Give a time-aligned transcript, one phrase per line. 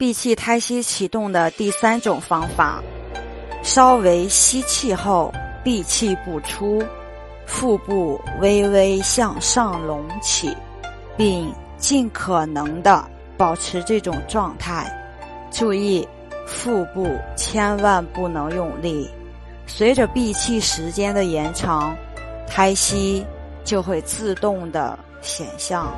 [0.00, 2.82] 闭气胎息启动的第三种方法，
[3.62, 5.30] 稍微吸气后
[5.62, 6.82] 闭气不出，
[7.44, 10.56] 腹部微微向上隆起，
[11.18, 13.04] 并尽可能的
[13.36, 14.90] 保持这种状态。
[15.50, 16.08] 注意，
[16.46, 17.06] 腹部
[17.36, 19.06] 千万不能用力。
[19.66, 21.94] 随着闭气时间的延长，
[22.48, 23.22] 胎息
[23.64, 25.92] 就会自动的显像。